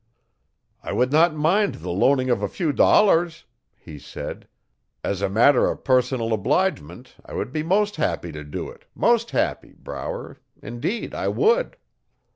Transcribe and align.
'I 0.81 0.93
would 0.93 1.11
not 1.11 1.35
mind 1.35 1.75
the 1.75 1.91
loaning 1.91 2.31
of 2.31 2.41
a 2.41 2.47
few 2.47 2.73
dollars,' 2.73 3.45
he 3.77 3.99
said, 3.99 4.47
'as 5.03 5.21
a 5.21 5.29
matter 5.29 5.67
o' 5.69 5.77
personal 5.77 6.33
obligement 6.33 7.15
I 7.23 7.33
would 7.35 7.51
be 7.51 7.61
most 7.61 7.97
happy 7.97 8.31
to 8.31 8.43
do 8.43 8.67
it 8.71 8.85
most 8.95 9.29
happy, 9.29 9.75
Brower, 9.77 10.39
indeed 10.59 11.13
I 11.13 11.27
would.' 11.27 11.77